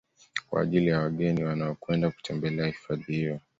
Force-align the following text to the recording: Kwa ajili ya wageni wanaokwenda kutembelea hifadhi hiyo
Kwa 0.49 0.61
ajili 0.61 0.87
ya 0.87 0.99
wageni 0.99 1.43
wanaokwenda 1.43 2.11
kutembelea 2.11 2.67
hifadhi 2.67 3.13
hiyo 3.13 3.39